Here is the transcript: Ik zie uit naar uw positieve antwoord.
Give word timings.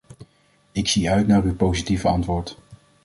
Ik 0.71 0.87
zie 0.87 1.09
uit 1.09 1.27
naar 1.27 1.43
uw 1.43 1.55
positieve 1.55 2.07
antwoord. 2.07 2.57